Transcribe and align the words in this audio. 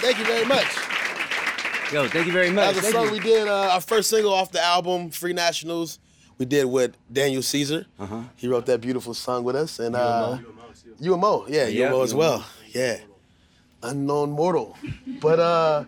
concerts. 0.00 0.02
Thank 0.02 0.18
you 0.18 0.24
very 0.24 0.46
much. 0.46 1.92
Yo, 1.92 2.06
thank 2.08 2.26
you 2.26 2.32
very 2.32 2.50
much. 2.50 2.74
That 2.74 2.82
was 2.82 2.88
a 2.88 2.92
song 2.92 3.10
we 3.10 3.18
did, 3.18 3.48
uh, 3.48 3.70
our 3.72 3.80
first 3.80 4.10
single 4.10 4.32
off 4.32 4.52
the 4.52 4.62
album, 4.62 5.10
Free 5.10 5.32
Nationals. 5.32 5.98
We 6.36 6.44
did 6.44 6.66
with 6.66 6.96
Daniel 7.12 7.42
Caesar. 7.42 7.86
Uh-huh. 7.98 8.22
He 8.36 8.46
wrote 8.46 8.66
that 8.66 8.80
beautiful 8.80 9.14
song 9.14 9.42
with 9.42 9.56
us. 9.56 9.78
And 9.78 9.96
uh, 9.96 10.38
Umo, 10.38 11.00
you 11.00 11.12
and 11.14 11.20
Mo. 11.22 11.46
Yeah, 11.48 11.66
you 11.66 11.84
and 11.84 11.92
Mo 11.92 12.02
as 12.02 12.14
well. 12.14 12.44
Yeah. 12.68 12.98
Unknown 13.82 14.30
Mortal. 14.30 14.76
But 15.20 15.40
uh, 15.40 15.84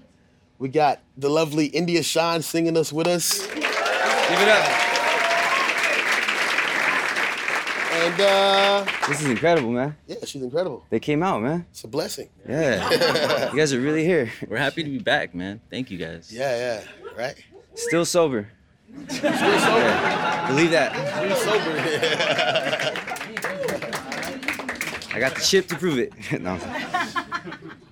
we 0.58 0.68
got 0.68 1.00
the 1.16 1.28
lovely 1.28 1.66
India 1.66 2.02
Shawn 2.02 2.42
singing 2.42 2.76
us 2.76 2.92
with 2.92 3.06
us. 3.06 3.46
Give 3.46 3.62
it 3.62 4.48
up. 4.48 4.99
And 8.02 8.18
uh, 8.18 8.86
this 9.08 9.20
is 9.20 9.26
incredible, 9.26 9.70
man. 9.70 9.94
Yeah, 10.06 10.16
she's 10.24 10.42
incredible. 10.42 10.86
They 10.88 11.00
came 11.00 11.22
out, 11.22 11.42
man. 11.42 11.66
It's 11.70 11.84
a 11.84 11.88
blessing. 11.88 12.30
Yeah. 12.48 13.50
you 13.52 13.58
guys 13.58 13.74
are 13.74 13.80
really 13.80 14.04
here. 14.04 14.32
We're 14.48 14.56
happy 14.56 14.82
to 14.82 14.88
be 14.88 14.98
back, 14.98 15.34
man. 15.34 15.60
Thank 15.68 15.90
you 15.90 15.98
guys. 15.98 16.32
Yeah, 16.32 16.56
yeah. 16.56 16.82
Right? 17.14 17.36
Still 17.74 18.06
sober. 18.06 18.48
Still 19.08 19.32
sober. 19.32 19.80
Yeah. 19.80 20.48
Believe 20.48 20.70
that. 20.70 20.94
Still 21.18 21.36
sober. 21.36 21.76
I 25.14 25.20
got 25.20 25.34
the 25.34 25.42
chip 25.42 25.68
to 25.68 25.76
prove 25.76 25.98
it. 25.98 26.12
no. 26.40 26.58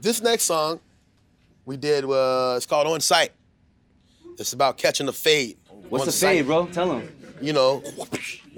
This 0.00 0.22
next 0.22 0.44
song 0.44 0.80
we 1.66 1.76
did 1.76 2.06
uh, 2.06 2.54
it's 2.56 2.64
called 2.64 2.86
On 2.86 3.00
Sight. 3.00 3.32
It's 4.38 4.54
about 4.54 4.78
catching 4.78 5.04
the 5.04 5.12
fade. 5.12 5.58
What's 5.90 6.06
the 6.06 6.12
fade, 6.12 6.46
bro? 6.46 6.66
Tell 6.68 6.88
them. 6.88 7.08
You 7.42 7.52
know, 7.52 7.82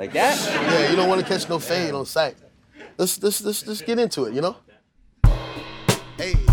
like 0.01 0.13
that? 0.15 0.39
Yeah, 0.51 0.91
you 0.91 0.97
don't 0.97 1.09
want 1.09 1.21
to 1.21 1.27
catch 1.27 1.49
no 1.49 1.59
fade 1.59 1.93
on 1.93 2.07
sight. 2.07 2.35
Let's 2.97 3.23
let's 3.23 3.43
let's 3.43 3.67
let's 3.67 3.83
get 3.83 3.99
into 3.99 4.25
it, 4.25 4.35
you 4.35 4.41
know? 4.41 4.57
Hey. 6.17 6.50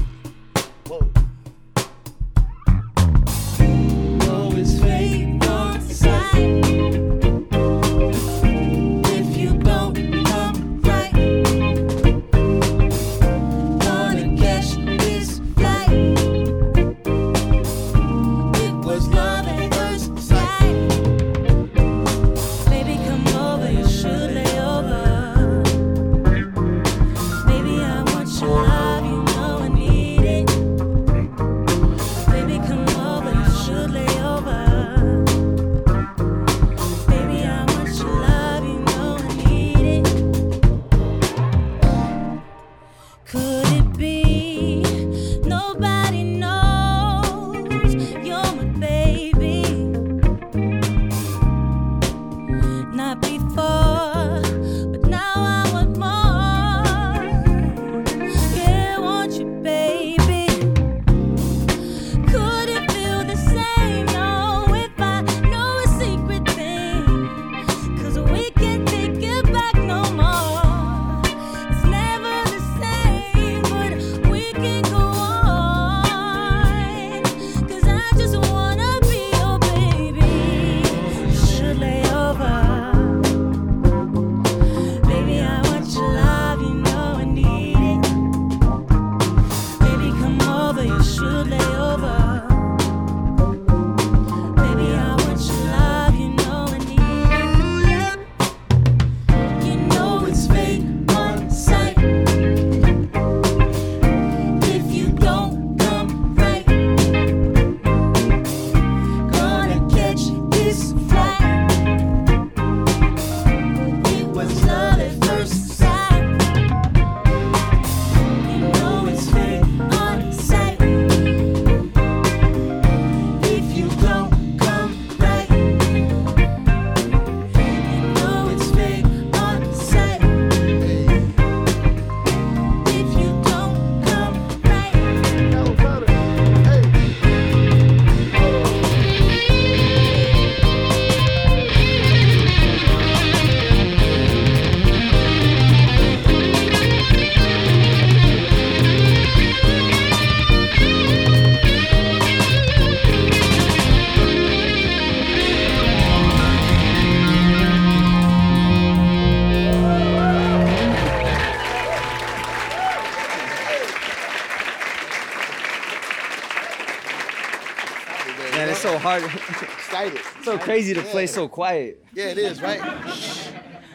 So 168.97 169.03
hard. 169.03 169.23
Excited. 169.77 170.19
so 170.43 170.57
crazy 170.57 170.93
to 170.93 171.01
play 171.01 171.27
so 171.27 171.47
quiet. 171.47 172.03
Yeah, 172.13 172.25
it 172.29 172.37
is, 172.37 172.61
right? 172.61 172.81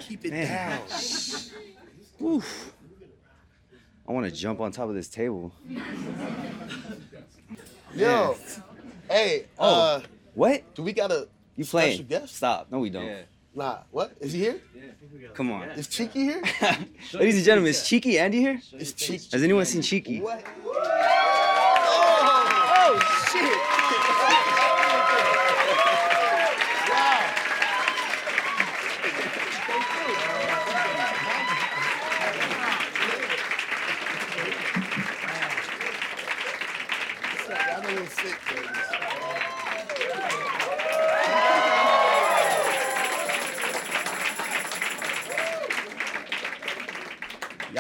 Keep 0.01 0.25
it 0.27 0.31
Man. 0.33 0.47
down. 0.49 0.81
Oof. 2.23 2.73
I 4.09 4.13
want 4.13 4.27
to 4.27 4.33
jump 4.33 4.61
on 4.61 4.71
top 4.73 4.89
of 4.89 4.95
this 4.95 5.09
table. 5.09 5.53
Yo. 7.95 8.37
Hey, 9.09 9.47
Oh. 9.59 9.81
uh, 9.97 10.01
What? 10.35 10.75
do 10.75 10.83
we 10.83 10.93
got 10.93 11.11
a 11.11 11.29
You 11.57 11.65
special 11.65 11.89
playing? 12.05 12.07
guest? 12.07 12.37
Stop. 12.37 12.71
No, 12.71 12.79
we 12.79 12.91
don't. 12.91 13.25
Nah, 13.55 13.79
what? 13.91 14.13
Is 14.21 14.33
he 14.33 14.39
here? 14.41 14.61
Yeah, 14.75 15.29
Come 15.35 15.53
on. 15.53 15.69
Is 15.71 15.87
Cheeky 15.87 16.21
here? 16.21 16.43
Ladies 17.13 17.37
and 17.37 17.45
gentlemen, 17.45 17.71
is 17.71 17.87
Cheeky 17.87 18.19
Andy 18.19 18.41
here? 18.41 18.61
Is 18.79 18.95
Cheeky? 18.95 19.29
Has 19.33 19.43
anyone 19.43 19.67
seen 19.67 19.83
Cheeky? 19.83 20.21
What? 20.21 20.43
Oh, 22.85 22.99
shit. 23.31 23.72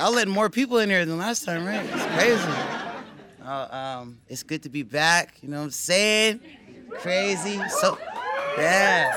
Y'all 0.02 0.10
letting 0.12 0.34
more 0.34 0.50
people 0.50 0.78
in 0.78 0.90
here 0.90 1.06
than 1.06 1.16
last 1.16 1.44
time, 1.44 1.64
right? 1.64 1.86
It's 1.86 2.04
crazy. 2.16 2.52
Uh, 3.40 4.00
um, 4.00 4.18
it's 4.26 4.42
good 4.42 4.60
to 4.64 4.68
be 4.68 4.82
back. 4.82 5.36
You 5.42 5.48
know 5.48 5.58
what 5.58 5.66
I'm 5.66 5.70
saying? 5.70 6.40
Crazy. 6.90 7.60
So, 7.68 7.96
yeah. 8.58 9.16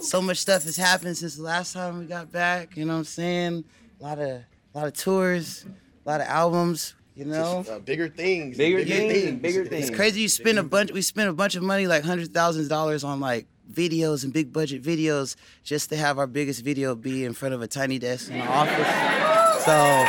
So 0.00 0.22
much 0.22 0.38
stuff 0.38 0.62
has 0.62 0.78
happened 0.78 1.18
since 1.18 1.36
the 1.36 1.42
last 1.42 1.74
time 1.74 1.98
we 1.98 2.06
got 2.06 2.32
back. 2.32 2.78
You 2.78 2.86
know 2.86 2.94
what 2.94 3.00
I'm 3.00 3.04
saying? 3.04 3.64
A 4.00 4.02
lot 4.02 4.18
of, 4.18 4.30
a 4.30 4.44
lot 4.72 4.86
of 4.86 4.94
tours, 4.94 5.66
a 6.06 6.08
lot 6.08 6.22
of 6.22 6.28
albums. 6.28 6.94
You 7.14 7.26
know. 7.26 7.62
Uh, 7.70 7.78
bigger 7.80 8.08
things. 8.08 8.56
Bigger 8.56 8.82
things 8.82 9.24
and 9.26 9.42
bigger 9.42 9.66
things. 9.66 9.90
It's 9.90 9.94
crazy. 9.94 10.22
You 10.22 10.30
spend 10.30 10.58
a 10.58 10.62
bunch. 10.62 10.92
We 10.92 11.02
spent 11.02 11.28
a 11.28 11.34
bunch 11.34 11.56
of 11.56 11.62
money, 11.62 11.86
like 11.86 12.04
hundred 12.04 12.32
thousands 12.32 12.64
of 12.64 12.70
dollars, 12.70 13.04
on 13.04 13.20
like 13.20 13.48
videos 13.70 14.24
and 14.24 14.32
big 14.32 14.50
budget 14.50 14.82
videos, 14.82 15.36
just 15.62 15.90
to 15.90 15.96
have 15.98 16.18
our 16.18 16.26
biggest 16.26 16.64
video 16.64 16.94
be 16.94 17.26
in 17.26 17.34
front 17.34 17.54
of 17.54 17.60
a 17.60 17.68
tiny 17.68 17.98
desk 17.98 18.30
in 18.30 18.38
the 18.38 18.46
office. 18.46 19.29
So, 19.64 19.72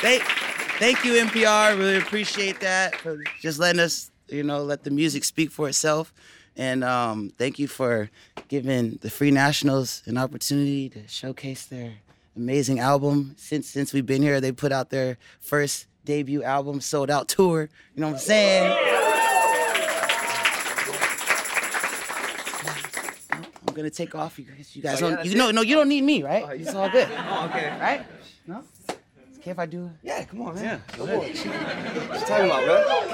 thank, 0.00 0.22
thank 0.78 1.04
you 1.04 1.14
NPR. 1.14 1.76
Really 1.76 1.96
appreciate 1.96 2.60
that 2.60 2.94
for 2.96 3.18
just 3.40 3.58
letting 3.58 3.80
us, 3.80 4.12
you 4.28 4.44
know, 4.44 4.62
let 4.62 4.84
the 4.84 4.90
music 4.92 5.24
speak 5.24 5.50
for 5.50 5.68
itself. 5.68 6.14
And 6.56 6.84
um, 6.84 7.30
thank 7.36 7.58
you 7.58 7.66
for 7.66 8.10
giving 8.46 9.00
the 9.00 9.10
Free 9.10 9.32
Nationals 9.32 10.02
an 10.06 10.18
opportunity 10.18 10.88
to 10.90 11.08
showcase 11.08 11.66
their 11.66 11.94
amazing 12.36 12.78
album. 12.78 13.34
Since 13.36 13.66
since 13.66 13.92
we've 13.92 14.06
been 14.06 14.22
here, 14.22 14.40
they 14.40 14.52
put 14.52 14.70
out 14.70 14.90
their 14.90 15.18
first 15.40 15.88
debut 16.04 16.44
album, 16.44 16.80
sold 16.80 17.10
out 17.10 17.26
tour. 17.26 17.68
You 17.96 18.00
know 18.00 18.06
what 18.06 18.14
I'm 18.14 18.20
saying? 18.20 19.07
Gonna 23.78 23.90
take 23.90 24.14
off. 24.14 24.38
You 24.38 24.44
guys, 24.44 24.76
you 24.76 24.82
guys 24.82 25.02
Oh, 25.02 25.08
yeah, 25.08 25.16
don't. 25.16 25.26
You 25.26 25.34
know, 25.36 25.50
no, 25.50 25.62
you 25.62 25.74
don't 25.76 25.88
need 25.88 26.02
me, 26.02 26.22
right? 26.22 26.44
Oh, 26.46 26.50
It's 26.50 26.74
all 26.74 26.88
good, 26.90 27.08
Oh, 27.10 27.46
okay. 27.50 27.68
right? 27.80 28.04
No. 28.46 28.62
It's 29.28 29.38
okay 29.38 29.50
if 29.52 29.58
I 29.58 29.66
do. 29.66 29.90
Yeah, 30.02 30.24
come 30.24 30.42
on, 30.42 30.54
man. 30.54 30.64
Yeah. 30.64 30.78
Come 30.96 31.08
on, 31.10 31.16
What 31.18 31.28
you 31.28 31.34
talking 32.26 32.46
about, 32.46 32.64
bro? 32.64 33.08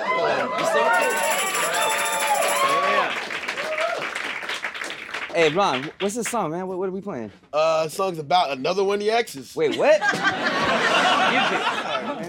Hey, 5.35 5.49
Ron, 5.51 5.91
what's 5.99 6.15
this 6.15 6.29
song, 6.29 6.53
man? 6.53 6.69
What, 6.69 6.79
what 6.79 6.89
are 6.89 6.93
we 6.93 7.01
playing? 7.01 7.33
Uh, 7.53 7.89
song's 7.89 8.21
about 8.21 8.53
another 8.53 8.85
one 8.85 9.01
of 9.01 9.05
your 9.05 9.17
exes. 9.17 9.55
Wait, 9.57 9.77
what? 9.77 10.01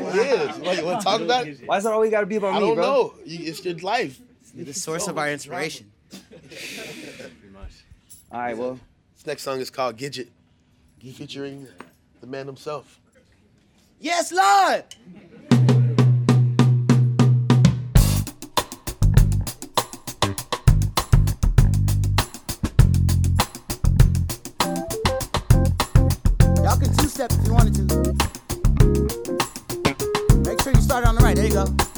It 0.08 0.16
is. 0.40 0.58
What, 0.60 0.78
you 0.78 0.86
want 0.86 1.00
to 1.02 1.04
talk 1.04 1.22
about 1.22 1.46
it? 1.48 1.60
Why 1.66 1.78
is 1.78 1.86
it 1.86 1.92
always 1.92 2.10
got 2.10 2.22
to 2.22 2.26
be 2.26 2.38
about 2.38 2.54
I 2.54 2.60
me, 2.60 2.68
don't 2.68 2.78
know. 2.78 3.14
It's 3.26 3.64
your 3.66 3.76
life. 3.80 4.20
You're 4.56 4.66
The 4.66 4.74
source 4.74 5.08
of 5.08 5.18
our 5.18 5.30
inspiration. 5.30 5.92
All 8.32 8.40
right, 8.42 8.58
well, 8.58 8.80
This 9.16 9.26
next 9.26 9.44
song 9.44 9.60
is 9.62 9.70
called 9.70 9.98
Gidget, 9.98 10.28
featuring 11.00 11.68
the 12.22 12.28
man 12.28 12.48
himself. 12.48 13.00
Yes, 14.00 14.32
Lord. 14.32 14.84
Y'all 26.64 26.78
can 26.78 26.92
two 26.98 27.08
step 27.08 27.32
if 27.32 27.46
you 27.46 27.54
wanted 27.54 27.76
to. 27.76 27.84
Make 30.50 30.62
sure 30.62 30.74
you 30.74 30.82
start 30.82 31.06
on 31.06 31.16
the 31.16 31.22
right. 31.24 31.36
There 31.36 31.46
you 31.46 31.54
go. 31.54 31.95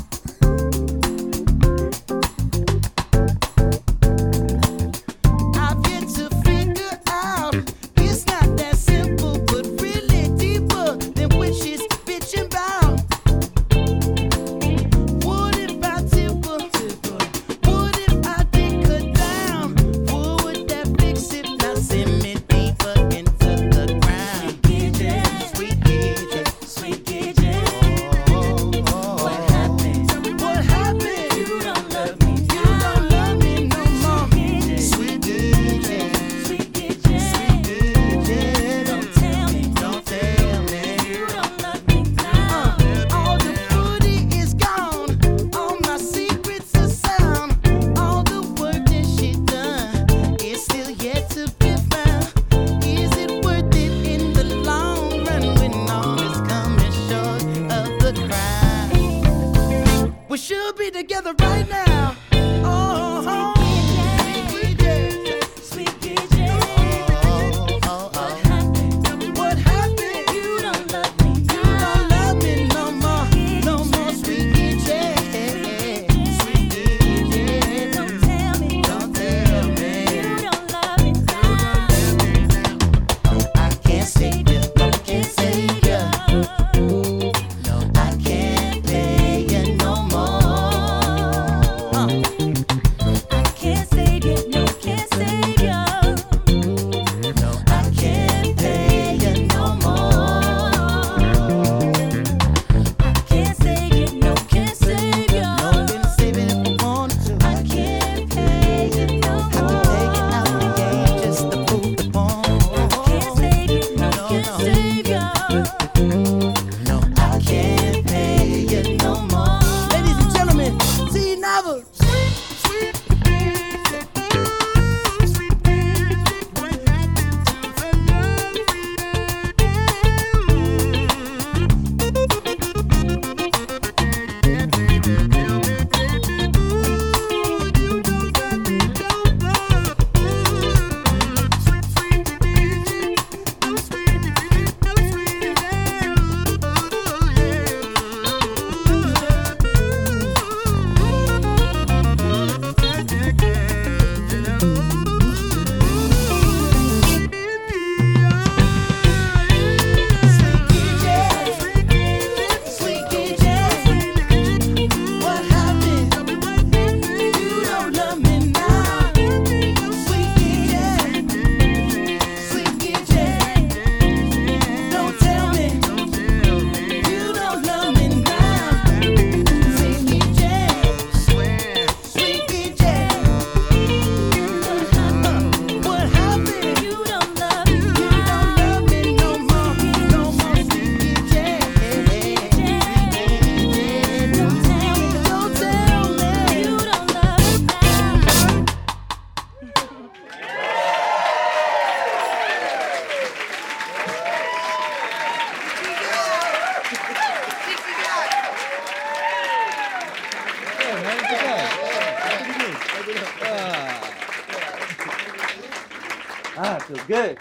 novo! 121.68 121.97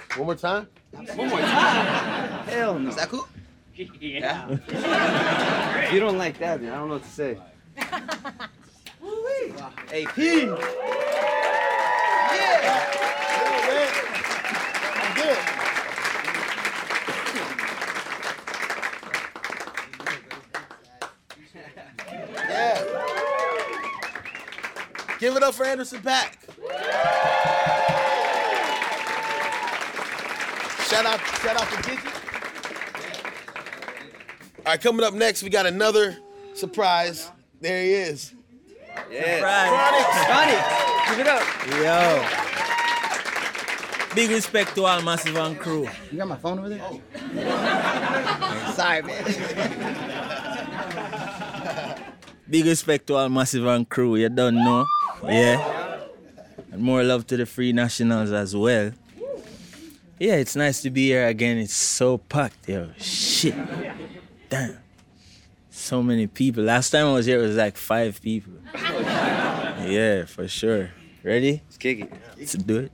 Good. 0.08 0.18
One 0.18 0.26
more 0.26 0.34
time. 0.34 0.68
One 0.92 1.28
more 1.28 1.40
time. 1.40 2.46
Hell 2.48 2.78
no. 2.78 2.88
Is 2.90 2.96
that 2.96 3.08
cool? 3.08 3.28
Yeah. 4.00 4.48
if 4.48 5.92
you 5.92 6.00
don't 6.00 6.16
like 6.18 6.38
that, 6.38 6.62
man, 6.62 6.72
I 6.72 6.76
don't 6.76 6.88
know 6.88 6.94
what 6.94 7.04
to 7.04 7.10
say. 7.10 7.38
AP. 9.92 10.16
Yeah, 10.16 10.46
man. 13.66 13.90
I'm 15.02 15.14
good. 15.16 15.38
Yeah. 22.48 22.76
Give 25.18 25.36
it 25.36 25.42
up 25.42 25.54
for 25.54 25.64
Anderson 25.66 26.00
.Paak. 26.00 26.45
Shout 30.88 31.04
out, 31.04 31.20
shout 31.42 31.60
out 31.60 31.68
to 31.72 31.82
Gigi. 31.82 32.08
All 34.58 34.64
right, 34.72 34.80
coming 34.80 35.04
up 35.04 35.14
next, 35.14 35.42
we 35.42 35.50
got 35.50 35.66
another 35.66 36.16
surprise. 36.54 37.28
There 37.60 37.82
he 37.82 37.92
is. 37.92 38.32
Yeah. 39.10 39.40
Chronixx. 40.26 41.10
Give 41.10 41.20
it 41.20 41.26
up. 41.26 41.42
Yo. 41.82 42.24
Big 44.14 44.30
respect 44.30 44.74
to 44.76 44.84
all 44.84 45.02
Massive 45.02 45.36
and 45.36 45.58
crew. 45.58 45.88
You 46.10 46.18
got 46.18 46.28
my 46.28 46.36
phone 46.36 46.58
over 46.60 46.68
there? 46.68 46.80
Oh. 46.82 47.00
Sorry, 48.76 49.02
man. 49.02 49.24
Big 52.48 52.64
respect 52.64 53.08
to 53.08 53.16
all 53.16 53.28
Massive 53.28 53.66
and 53.66 53.88
crew. 53.88 54.14
You 54.16 54.28
don't 54.28 54.54
know. 54.54 54.86
Yeah. 55.24 55.98
And 56.70 56.80
more 56.80 57.02
love 57.02 57.26
to 57.26 57.36
the 57.36 57.44
Free 57.44 57.72
Nationals 57.72 58.30
as 58.32 58.54
well. 58.56 58.92
Yeah, 60.18 60.37
it's 60.37 60.56
nice 60.56 60.80
to 60.82 60.90
be 60.90 61.08
here 61.08 61.26
again. 61.26 61.58
It's 61.58 61.75
so 61.75 62.16
packed, 62.18 62.68
yo. 62.68 62.88
Shit. 62.99 63.54
Damn. 64.49 64.78
So 65.70 66.02
many 66.02 66.26
people. 66.26 66.64
Last 66.64 66.90
time 66.90 67.06
I 67.06 67.12
was 67.12 67.26
here, 67.26 67.38
it 67.38 67.46
was 67.46 67.56
like 67.56 67.76
five 67.76 68.20
people. 68.23 68.54
Yeah, 69.87 70.25
for 70.25 70.49
sure. 70.49 70.90
Ready? 71.23 71.62
Let's 71.64 71.76
kick 71.76 72.00
it. 72.00 72.12
Let's 72.37 72.54
do 72.54 72.78
it. 72.78 72.92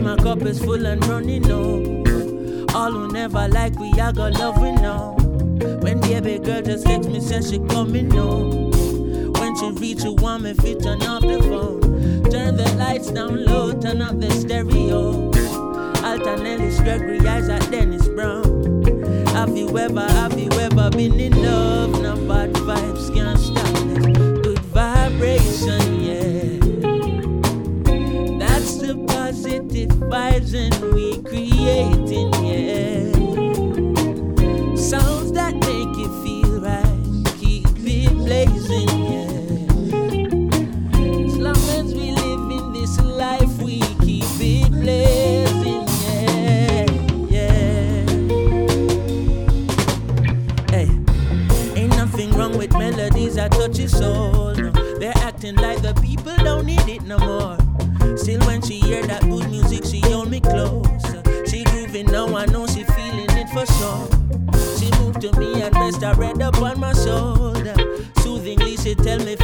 My 0.00 0.16
cup 0.16 0.42
is 0.42 0.58
full 0.62 0.84
and 0.86 1.04
running 1.06 1.50
over. 1.50 2.66
All 2.76 2.90
who 2.90 3.12
never 3.12 3.46
like 3.48 3.78
we, 3.78 3.92
I 3.92 4.10
got 4.12 4.32
love 4.34 4.60
we 4.60 4.72
know. 4.72 5.14
When 5.80 6.00
the 6.00 6.20
baby 6.20 6.38
girl 6.44 6.62
just 6.62 6.84
text 6.84 7.08
me, 7.08 7.20
says 7.20 7.50
she 7.50 7.58
coming 7.60 8.10
home. 8.10 8.72
When 9.34 9.56
she 9.56 9.70
reach 9.70 10.02
you, 10.02 10.14
want 10.14 10.42
me 10.42 10.54
fit 10.54 10.82
turn 10.82 11.02
off 11.02 11.22
the 11.22 11.40
phone. 11.42 11.80
Turn 12.30 12.56
the 12.56 12.74
lights 12.76 13.10
down 13.12 13.44
low, 13.44 13.72
turn 13.80 14.02
up 14.02 14.18
the 14.18 14.30
stereo. 14.30 15.26
Alton 16.04 16.46
Ellis, 16.46 16.80
Gregory 16.80 17.20
Isaac, 17.26 17.70
Dennis 17.70 18.08
Brown. 18.08 18.84
Have 19.28 19.56
you 19.56 19.78
ever, 19.78 20.00
have 20.00 20.38
you 20.38 20.50
ever 20.52 20.90
been 20.90 21.20
in 21.20 21.40
love? 21.40 21.83
And 30.54 30.94
we 30.94 31.03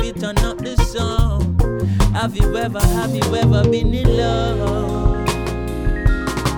you 0.05 0.13
turn 0.13 0.39
up 0.39 0.59
the 0.59 0.77
song. 0.77 1.59
Have 2.15 2.37
you 2.37 2.57
ever, 2.57 2.81
have 2.81 3.15
you 3.15 3.23
ever 3.35 3.63
been 3.69 3.95
in 3.95 4.17
love? 4.17 4.61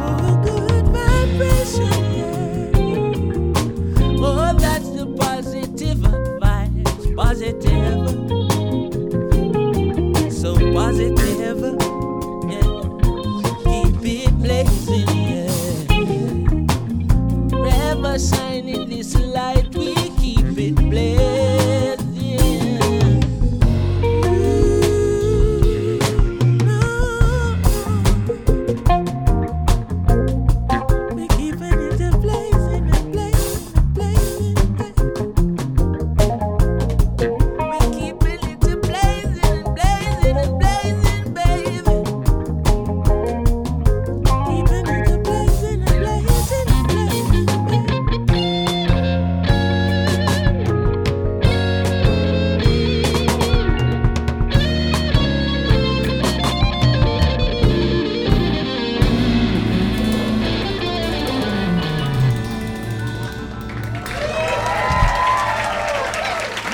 Oh, 0.00 0.40
good 0.44 0.86
vibration. 0.86 1.92
Oh, 4.18 4.54
that's 4.58 4.88
the 4.90 5.06
positive 5.18 5.98
vibes, 6.40 7.14
positive. 7.16 8.08
So 10.32 10.54
positive, 10.72 11.60
yeah. 12.50 12.68
Keep 13.64 14.04
it 14.04 14.32
blazing, 14.38 15.08
yeah. 15.30 15.52
Forever 17.50 18.18
shining 18.18 18.88
this 18.88 19.14
light, 19.18 19.74
we 19.74 20.01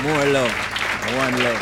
One 0.09 0.33
love. 0.33 0.51
One 0.51 1.43
love. 1.43 1.61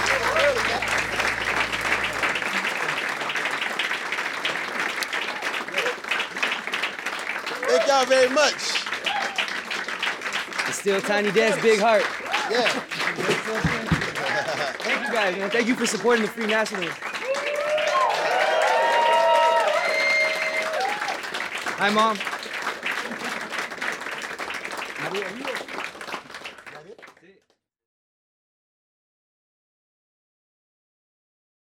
Thank 7.68 7.88
y'all 7.88 8.06
very 8.06 8.30
much. 8.30 8.54
It's 10.70 10.80
still 10.80 11.02
Tiny 11.02 11.32
dance, 11.32 11.62
big 11.62 11.82
heart. 11.82 12.04
Yeah. 12.50 12.70
Thank 14.80 15.08
you 15.08 15.14
guys, 15.14 15.36
man. 15.36 15.50
Thank 15.50 15.68
you 15.68 15.76
for 15.76 15.86
supporting 15.86 16.22
the 16.24 16.32
Free 16.32 16.48
Nationals. 16.48 16.94
Hi, 21.80 21.90
Mom. 21.90 22.18